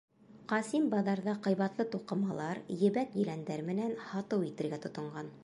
Ҡасим 0.51 0.87
баҙарҙа 0.93 1.35
ҡыйбатлы 1.47 1.85
туҡымалар, 1.97 2.63
ебәк 2.87 3.15
еләндәр 3.23 3.65
менән 3.71 3.95
һатыу 4.09 4.51
итергә 4.51 4.83
тотонған. 4.89 5.33